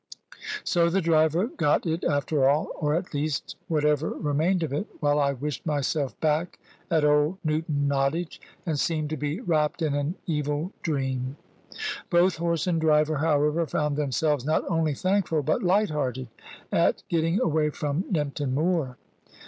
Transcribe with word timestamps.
So 0.63 0.89
the 0.89 0.99
driver 0.99 1.45
got 1.45 1.85
it 1.85 2.03
after 2.03 2.49
all, 2.49 2.69
or 2.79 2.95
at 2.95 3.13
least 3.13 3.55
whatever 3.67 4.09
remained 4.09 4.63
of 4.63 4.73
it, 4.73 4.87
while 4.99 5.19
I 5.19 5.31
wished 5.33 5.63
myself 5.63 6.19
back 6.19 6.57
at 6.89 7.05
Old 7.05 7.37
Newton 7.43 7.87
Nottage, 7.87 8.39
and 8.65 8.79
seemed 8.79 9.11
to 9.11 9.15
be 9.17 9.41
wrapped 9.41 9.79
in 9.83 9.93
an 9.93 10.15
evil 10.25 10.71
dream. 10.81 11.37
Both 12.09 12.37
horse 12.37 12.65
and 12.65 12.81
driver, 12.81 13.17
however, 13.17 13.67
found 13.67 13.95
themselves 13.95 14.43
not 14.43 14.65
only 14.67 14.95
thankful, 14.95 15.43
but 15.43 15.61
light 15.61 15.91
hearted, 15.91 16.29
at 16.71 17.03
getting 17.07 17.39
away 17.39 17.69
from 17.69 18.05
Nympton 18.11 18.53
Moor. 18.55 18.97